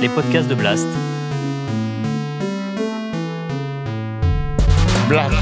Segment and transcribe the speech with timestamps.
[0.00, 0.86] les podcasts de Blast.
[5.08, 5.34] Blast.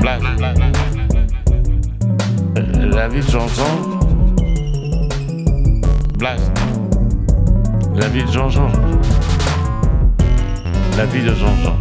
[0.00, 0.24] Blast.
[2.56, 3.98] Euh, La vie de Jean-Jean.
[6.18, 6.52] Blast.
[7.94, 8.68] La vie de Jean-Jean.
[10.96, 11.76] La vie de Jean-Jean.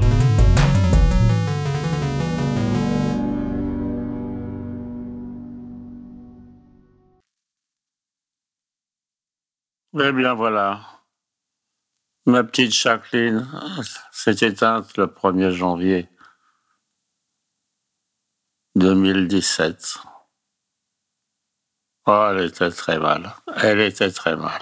[9.95, 10.81] Eh bien voilà.
[12.25, 13.47] Ma petite Jacqueline
[14.11, 16.09] s'est éteinte le 1er janvier
[18.75, 19.99] 2017.
[22.07, 23.35] Oh, elle était très mal.
[23.55, 24.61] Elle était très mal.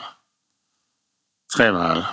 [1.48, 2.04] Très mal.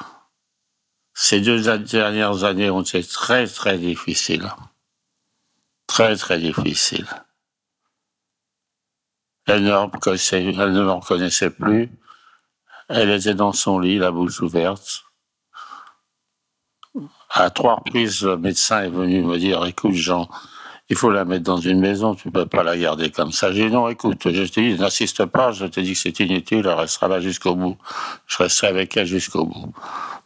[1.13, 4.49] Ces deux dernières années ont été très, très difficiles.
[5.89, 7.09] Très, très difficiles.
[9.47, 11.91] Elle ne, elle ne me reconnaissait plus.
[12.89, 15.05] Elle était dans son lit, la bouche ouverte.
[17.31, 20.29] À trois reprises, le médecin est venu me dire, écoute Jean,
[20.89, 23.53] il faut la mettre dans une maison, tu peux pas la garder comme ça.
[23.53, 26.61] J'ai dit non, écoute, je te dis, n'insiste pas, je te dis que c'est inutile,
[26.65, 27.77] elle restera là jusqu'au bout.
[28.27, 29.75] Je resterai avec elle jusqu'au bout.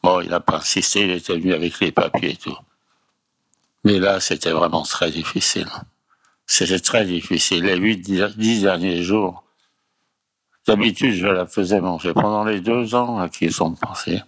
[0.04, 2.56] Bon, il n'a pas insisté, il était venu avec les papiers et tout.
[3.84, 5.66] Mais là, c'était vraiment très difficile.
[6.46, 7.64] C'était très difficile.
[7.64, 9.41] Les huit, dix derniers jours,
[10.66, 12.12] d'habitude, je la faisais manger.
[12.12, 14.22] Pendant les deux ans à qui sont passés,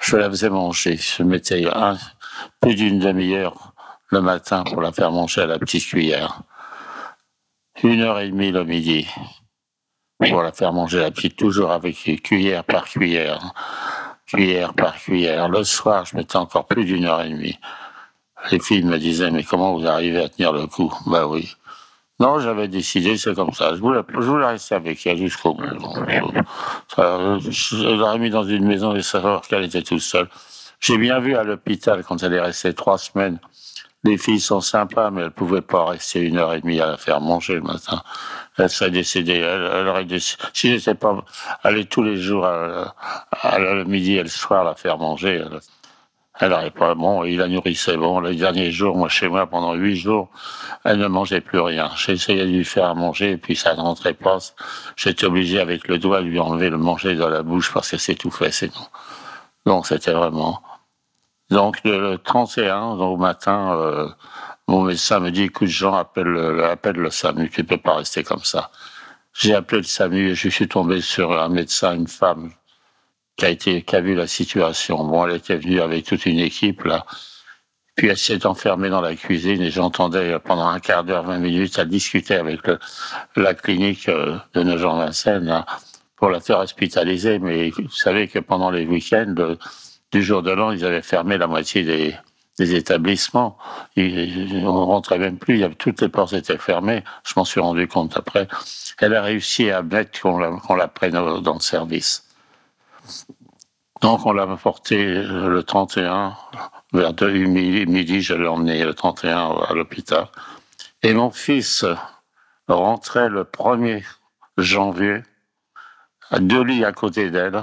[0.00, 0.96] je la faisais manger.
[0.96, 1.96] Je mettais un,
[2.60, 3.72] plus d'une demi-heure
[4.08, 6.42] le matin pour la faire manger à la petite cuillère.
[7.82, 9.06] Une heure et demie le midi
[10.18, 13.52] pour la faire manger à la petite, toujours avec cuillère par cuillère,
[14.26, 15.48] cuillère par cuillère.
[15.48, 17.58] Le soir, je mettais encore plus d'une heure et demie.
[18.50, 20.92] Les filles me disaient, mais comment vous arrivez à tenir le coup?
[21.06, 21.56] Bah oui.
[22.24, 23.74] Non, j'avais décidé, c'est comme ça.
[23.74, 25.64] Je voulais, je rester avec elle jusqu'au bout.
[26.96, 30.28] Je l'aurais mis dans une maison et savoir qu'elle était toute seule.
[30.80, 33.38] J'ai bien vu à l'hôpital, quand elle est restée trois semaines,
[34.04, 36.96] les filles sont sympas, mais elles pouvaient pas rester une heure et demie à la
[36.96, 38.02] faire manger le matin.
[38.56, 39.40] Elle serait décédée.
[39.40, 40.06] Elle, aurait.
[40.18, 41.22] Si j'étais pas
[41.62, 42.94] allé tous les jours à,
[43.32, 45.44] à, le midi et le soir la faire manger,
[46.40, 46.94] elle aurait pas.
[46.94, 47.96] Bon, il la nourrissait.
[47.96, 50.30] Bon, les derniers jours, moi chez moi pendant huit jours,
[50.84, 51.90] elle ne mangeait plus rien.
[52.08, 54.38] Essayé de lui faire manger, et puis ça ne rentrait pas.
[54.96, 58.00] J'étais obligé avec le doigt de lui enlever le manger de la bouche parce qu'elle
[58.00, 58.72] s'étouffait sinon.
[59.66, 60.62] Donc c'était vraiment.
[61.50, 64.08] Donc le 31 au matin, euh,
[64.66, 68.24] mon médecin me dit écoute Jean, appelle le, appelle le SAMU, tu peux pas rester
[68.24, 68.70] comme ça.
[69.34, 72.50] J'ai appelé le SAMU et je suis tombé sur un médecin, une femme
[73.36, 75.04] qui a été qui vu la situation.
[75.04, 77.04] Bon, elle était venue avec toute une équipe là.
[77.96, 81.78] Puis elle s'est enfermée dans la cuisine et j'entendais pendant un quart d'heure, vingt minutes,
[81.78, 82.62] elle discutait avec
[83.36, 85.64] la clinique euh, de Nogent-Vincennes
[86.16, 87.38] pour la faire hospitaliser.
[87.38, 89.56] Mais vous savez que pendant les week-ends
[90.10, 92.16] du jour de l'an, ils avaient fermé la moitié des,
[92.74, 93.58] établissements.
[93.96, 97.04] On rentrait même plus, toutes les portes étaient fermées.
[97.24, 98.48] Je m'en suis rendu compte après.
[99.00, 102.23] Elle a réussi à mettre qu'on la prenne dans le service.
[104.00, 106.36] Donc on l'a porté le 31,
[106.92, 110.26] vers 2 midi, midi je l'ai emmené le 31 à l'hôpital.
[111.02, 111.84] Et mon fils
[112.68, 114.04] rentrait le 1er
[114.58, 115.22] janvier,
[116.30, 117.62] à deux lits à côté d'elle,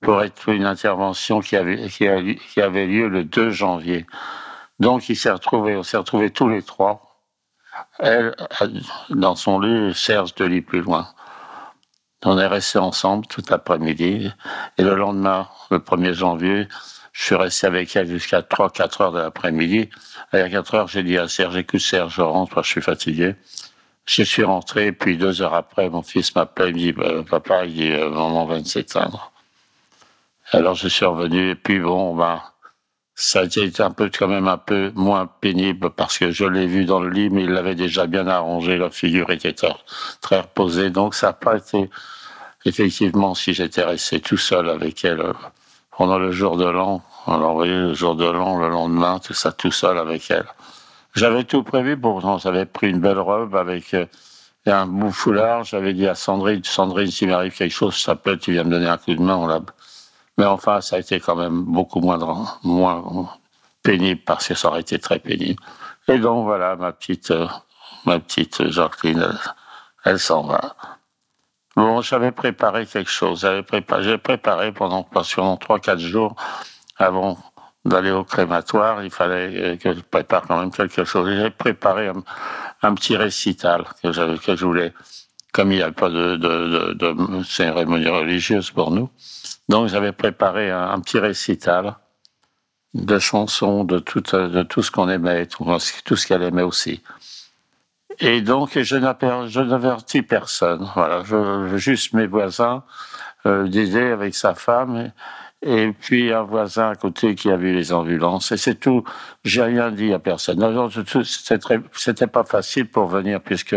[0.00, 4.06] pour être une intervention qui avait, qui avait lieu le 2 janvier.
[4.78, 7.24] Donc il s'est retrouvé, on s'est retrouvés tous les trois.
[7.98, 8.34] Elle,
[9.10, 11.08] dans son lit, Serge deux lits plus loin.
[12.24, 14.30] On est restés ensemble tout l'après-midi.
[14.76, 16.68] Et le lendemain, le 1er janvier,
[17.12, 19.88] je suis resté avec elle jusqu'à 3-4 heures de l'après-midi.
[20.32, 23.36] À 4 heures, j'ai dit à Serge, écoute Serge, je rentre, je suis fatigué.
[24.06, 27.66] Je suis rentré, puis deux heures après, mon fils m'appelle, il me dit, bah, papa,
[27.66, 29.32] il dit, euh, maman va s'éteindre.
[30.50, 32.40] Alors je suis revenu, et puis bon, ben,
[33.20, 36.68] ça a été un peu, quand même un peu moins pénible parce que je l'ai
[36.68, 39.52] vu dans le lit, mais il l'avait déjà bien arrangé, la figure était
[40.20, 41.90] très reposée, donc ça n'a pas été,
[42.64, 45.32] effectivement, si j'étais resté tout seul avec elle euh,
[45.90, 49.50] pendant le jour de l'an, vous voyez, le jour de l'an, le lendemain, tout ça
[49.50, 50.46] tout seul avec elle.
[51.16, 54.06] J'avais tout prévu, pourtant, j'avais pris une belle robe avec euh,
[54.64, 58.52] un bout foulard, j'avais dit à Sandrine, Sandrine, s'il m'arrive quelque chose, ça peut, tu
[58.52, 59.58] viens me donner un coup de main, on l'a
[60.38, 62.18] mais enfin, ça a été quand même beaucoup moins,
[62.62, 63.28] moins
[63.82, 65.60] pénible parce que ça aurait été très pénible.
[66.06, 67.48] Et donc voilà, ma petite, euh,
[68.06, 69.28] ma petite Jacqueline,
[70.04, 70.76] elle, s'en va.
[71.76, 73.40] Bon, j'avais préparé quelque chose.
[73.40, 76.36] J'avais préparé, préparé pendant, pendant 3-4 jours
[76.96, 77.36] avant
[77.84, 79.02] d'aller au crématoire.
[79.02, 81.28] Il fallait que je prépare quand même quelque chose.
[81.28, 82.10] J'ai préparé
[82.82, 84.92] un, petit récital que je voulais,
[85.52, 89.10] comme il n'y a pas de cérémonie religieuse pour nous,
[89.68, 91.96] Donc j'avais préparé un, petit récital
[92.94, 94.22] de chansons, de tout,
[94.82, 97.02] ce qu'on aimait, tout, ce qu'elle aimait aussi.
[98.20, 100.88] Et donc je n'avertis personne.
[100.94, 101.22] Voilà,
[101.76, 102.82] juste mes voisins
[103.46, 105.12] euh, avec sa femme.
[105.60, 108.52] Puis un voisin à côté qui a vu les ambulances.
[108.52, 109.02] Et c'est tout.
[109.44, 110.60] J'ai rien dit à personne.
[111.92, 113.76] C'était pas facile pour venir puisque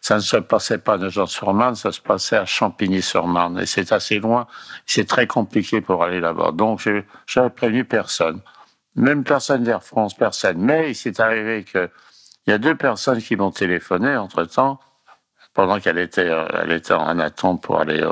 [0.00, 3.60] ça ne se passait pas à Nogent-sur-Marne, ça se passait à Champigny-sur-Marne.
[3.60, 4.48] Et c'est assez loin,
[4.84, 6.50] c'est très compliqué pour aller là-bas.
[6.52, 6.88] Donc,
[7.26, 8.40] j'avais prévenu personne.
[8.96, 10.58] Même personne d'Air France, personne.
[10.58, 11.88] Mais il s'est arrivé que
[12.46, 14.80] il y a deux personnes qui m'ont téléphoné entre-temps,
[15.54, 16.28] pendant qu'elle était,
[16.60, 18.04] elle était en attente pour aller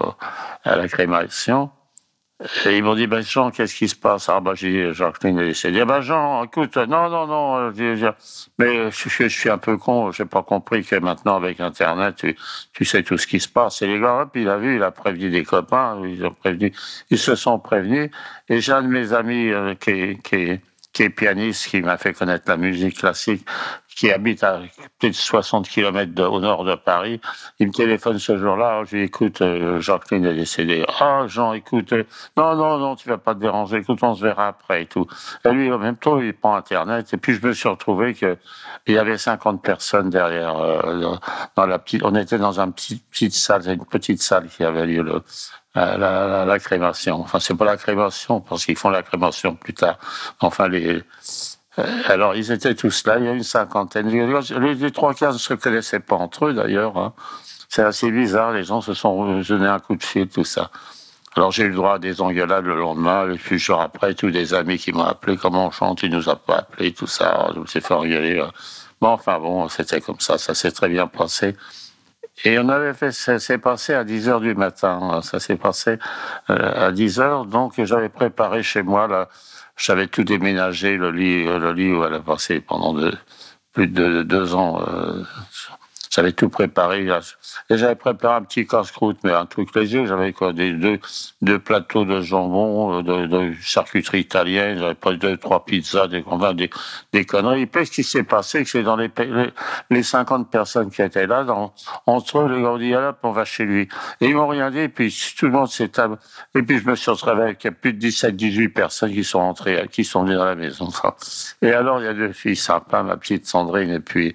[0.63, 1.71] à la crémation.
[2.65, 4.31] Et ils m'ont dit, ben Jean, qu'est-ce qui se passe?
[4.31, 5.85] Ah ben j'ai dit, Jacqueline est décédée.
[5.85, 7.71] Ben Jean, écoute, non, non, non,
[8.59, 12.37] mais je, je, suis un peu con, j'ai pas compris que maintenant avec Internet, tu,
[12.73, 13.83] tu, sais tout ce qui se passe.
[13.83, 16.73] Et les gars, hop, il a vu, il a prévenu des copains, ils ont prévenu,
[17.11, 18.11] ils se sont prévenus.
[18.49, 20.61] Et j'ai un de mes amis euh, qui, qui,
[20.95, 23.47] qui est pianiste, qui m'a fait connaître la musique classique,
[24.01, 24.63] qui habite à
[24.99, 27.21] peut-être 60 km au nord de Paris.
[27.59, 28.83] Il me téléphone ce jour-là.
[28.85, 30.87] Je lui écoute, euh, Jacqueline est décédée.
[31.01, 32.05] Ah, Jean, écoute, euh,
[32.35, 33.77] non, non, non, tu vas pas te déranger.
[33.77, 35.07] Écoute, on se verra après et tout.
[35.45, 37.13] Et lui, en même temps, il prend Internet.
[37.13, 38.39] Et puis, je me suis retrouvé que
[38.87, 41.17] il y avait 50 personnes derrière, euh,
[41.55, 45.03] dans la petite, on était dans une petite, salle, une petite salle qui avait lieu
[45.03, 45.23] le,
[45.75, 47.21] la, la, la, crémation.
[47.21, 49.99] Enfin, c'est pas la crémation, parce qu'ils font la crémation plus tard.
[50.41, 51.03] Enfin, les,
[52.09, 54.09] alors, ils étaient tous là, il y a une cinquantaine.
[54.09, 56.97] Les, trois quarts ne se connaissaient pas entre eux, d'ailleurs.
[56.97, 57.13] Hein.
[57.69, 60.71] C'est assez bizarre, les gens se sont donnés un coup de fil, tout ça.
[61.37, 64.31] Alors, j'ai eu le droit à des engueulades le lendemain, et puis jour après, tous
[64.31, 67.51] des amis qui m'ont appelé, comment on chante, ils nous ont pas appelé, tout ça.
[67.55, 68.45] Je me suis fait engueuler.
[69.01, 71.57] Bon, enfin bon, c'était comme ça, ça s'est très bien passé.
[72.45, 75.21] Et on avait fait, ça s'est passé à 10 heures du matin.
[75.23, 75.99] Ça s'est passé
[76.49, 77.45] euh, à 10 heures.
[77.45, 79.29] Donc, j'avais préparé chez moi là,
[79.77, 82.95] j'avais tout déménagé, le lit, le lit où elle a passé pendant
[83.73, 84.83] plus de deux ans.
[84.87, 85.23] Euh,
[86.11, 87.07] j'avais tout préparé.
[87.71, 90.07] Et j'avais préparé un petit casse-croûte, mais un truc léger.
[90.07, 90.99] J'avais quoi, des deux,
[91.41, 94.79] deux plateaux de jambon, euh, de, charcuterie italienne.
[94.79, 96.25] J'avais pas deux, trois pizzas, des,
[96.55, 96.71] des,
[97.13, 97.63] des conneries.
[97.63, 99.11] Et puis, ce qui s'est passé, c'est dans les,
[99.91, 101.73] les, 50 personnes qui étaient là, dans,
[102.07, 103.89] entre eux, les gars dit, ah, on va chez lui.
[104.21, 105.93] Et ils m'ont rien dit, et puis tout le monde s'est
[106.57, 109.87] Et puis, je me suis retrouvé avec plus de 17, 18 personnes qui sont entrées,
[109.93, 110.89] qui sont venues dans la maison.
[111.63, 114.35] Et alors, il y a deux filles sympas, ma petite Sandrine, et puis,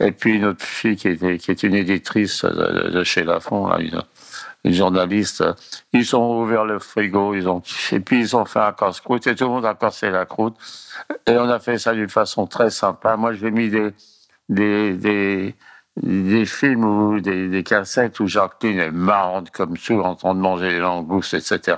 [0.00, 3.78] et puis une autre fille qui qui est une éditrice de, chez Lafont, là,
[4.64, 5.44] une, journaliste.
[5.92, 9.34] Ils ont ouvert le frigo, ils ont, et puis ils ont fait un casse-croûte, et
[9.34, 10.56] tout le monde a cassé la croûte.
[11.26, 13.16] Et on a fait ça d'une façon très sympa.
[13.16, 13.92] Moi, j'ai mis des,
[14.48, 15.54] des,
[16.00, 20.40] des films ou des, des, cassettes où Jacqueline est marrante comme tout en train de
[20.40, 21.76] manger les langoustes, etc.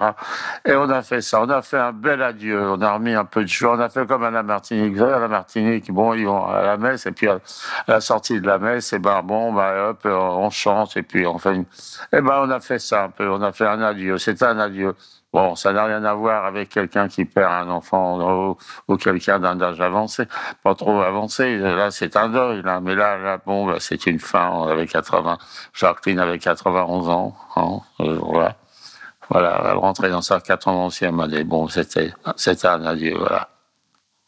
[0.64, 1.42] Et on a fait ça.
[1.42, 2.60] On a fait un bel adieu.
[2.60, 3.76] On a remis un peu de joie.
[3.76, 4.96] On a fait comme à la Martinique.
[5.00, 7.40] À la Martinique, bon, ils vont à la messe et puis à
[7.88, 11.38] la sortie de la messe, et ben bon, ben hop, on chante et puis on
[11.38, 11.64] fait une...
[12.12, 13.28] Et ben on a fait ça un peu.
[13.28, 14.18] On a fait un adieu.
[14.18, 14.94] C'était un adieu.
[15.34, 18.54] Bon, ça n'a rien à voir avec quelqu'un qui perd un enfant
[18.86, 20.28] ou, quelqu'un d'un âge avancé,
[20.62, 21.58] pas trop avancé.
[21.58, 22.78] Là, c'est un deuil, là.
[22.78, 25.36] Mais là, bon, bah, c'est une fin avec 80.
[25.72, 27.36] Jacqueline avait 91 ans.
[27.56, 28.54] Hein, euh, voilà.
[29.28, 31.42] Voilà, elle rentrait dans sa 91e année.
[31.42, 33.48] Bon, c'était, c'était un adieu, voilà.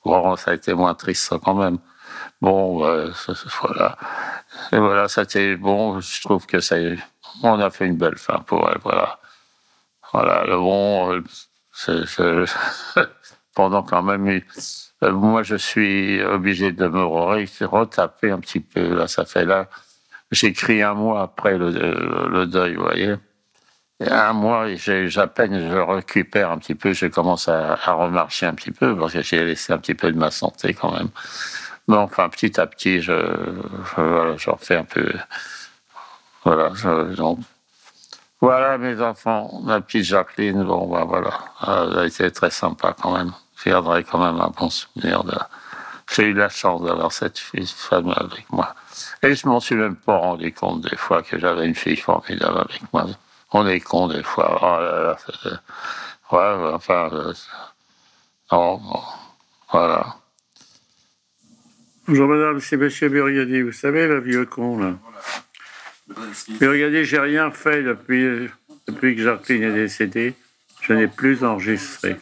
[0.04, 1.78] Bon, ça a été moins triste, quand même.
[2.40, 3.12] Bon, euh,
[3.61, 3.97] voilà.
[4.73, 6.00] Et voilà, c'était bon.
[6.00, 6.75] Je trouve que ça,
[7.45, 9.21] on a fait une belle fin pour elle, voilà.
[10.13, 11.21] Voilà, bon,
[11.89, 12.47] euh,
[13.55, 14.41] pendant quand même,
[15.03, 18.95] euh, moi je suis obligé de me retaper un petit peu.
[18.95, 19.69] Là, ça fait là,
[20.31, 21.71] j'écris un mois après le,
[22.31, 23.15] le, deuil, vous voyez.
[24.01, 28.71] Un mois, à peine je récupère un petit peu, je commence à, remarcher un petit
[28.71, 31.09] peu parce que j'ai laissé un petit peu de ma santé quand même.
[31.89, 33.13] Mais enfin, petit à petit, je,
[33.97, 35.13] je, refais un peu.
[36.45, 36.71] Voilà,
[37.17, 37.39] donc,
[38.40, 43.16] voilà mes enfants, ma petite Jacqueline, bon ben voilà, elle a été très sympa quand
[43.16, 43.33] même.
[43.57, 45.35] Je garderai quand même un bon souvenir de.
[46.14, 48.75] J'ai eu la chance d'avoir cette fille, femme avec moi.
[49.23, 52.59] Et je m'en suis même pas rendu compte des fois que j'avais une fille formidable
[52.59, 53.07] avec moi.
[53.52, 54.59] On est con des fois.
[54.62, 55.16] Oh là là,
[56.33, 57.33] ouais, enfin, euh,
[58.52, 58.81] non,
[59.73, 60.07] voilà.
[62.07, 64.93] Bonjour madame, c'est monsieur Burgadi, vous savez, le vieux con là.
[66.61, 68.49] Mais regardez, j'ai rien fait depuis,
[68.87, 70.35] depuis que Jacqueline est décédée.
[70.81, 72.17] Je n'ai plus enregistré.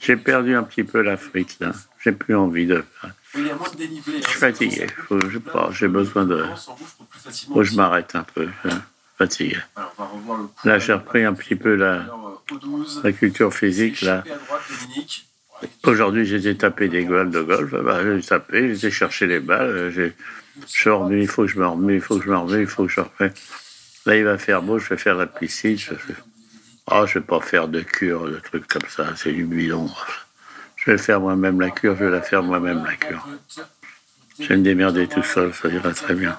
[0.00, 1.72] J'ai perdu un petit peu l'Afrique, là.
[2.02, 2.84] J'ai plus envie de.
[3.34, 3.40] Je
[4.22, 4.86] suis fatigué.
[5.10, 6.44] je pas, j'ai besoin de.
[7.48, 8.48] Faut que je m'arrête un peu.
[8.64, 8.82] Hein.
[9.18, 9.56] Fatigué.
[10.64, 12.06] Là, j'ai repris un petit peu la,
[13.02, 14.22] La culture physique, là.
[15.84, 17.70] Aujourd'hui, j'étais tapé des balles de golf.
[17.70, 19.92] Bah, j'ai tapé, j'ai cherché les balles.
[20.72, 22.66] Je revenu, il faut que je me remets, il faut que je me remets, il
[22.66, 23.32] faut que je refais.
[24.06, 25.76] Là, il va faire beau, je vais faire la piscine.
[25.76, 25.98] Je ne
[26.92, 29.90] oh, je vais pas faire de cure, de trucs comme ça, c'est du bidon.
[30.76, 33.26] Je vais faire moi-même la cure, je vais la faire moi-même la cure.
[34.38, 36.38] Je vais me démerder tout seul, ça ira très bien.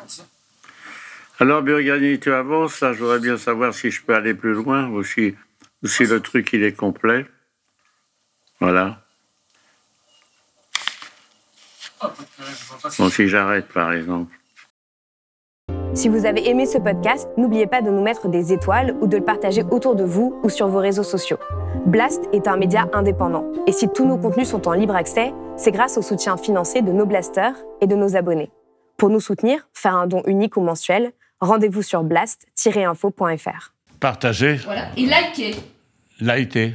[1.40, 2.82] Alors, Burgani, tu avances.
[2.82, 5.36] Là, je voudrais bien savoir si je peux aller plus loin ou si,
[5.84, 7.28] ou si le truc, il est complet.
[8.60, 9.04] Voilà.
[13.00, 14.32] Bon, si j'arrête, par exemple.
[15.94, 19.18] Si vous avez aimé ce podcast, n'oubliez pas de nous mettre des étoiles ou de
[19.18, 21.40] le partager autour de vous ou sur vos réseaux sociaux.
[21.88, 23.52] Blast est un média indépendant.
[23.66, 26.92] Et si tous nos contenus sont en libre accès, c'est grâce au soutien financier de
[26.92, 28.52] nos blasters et de nos abonnés.
[28.98, 33.74] Pour nous soutenir, faire un don unique ou mensuel, rendez-vous sur blast-info.fr.
[34.00, 34.56] Partagez.
[34.66, 34.90] Voilà.
[34.98, 35.56] Et likez.
[36.20, 36.74] Likez.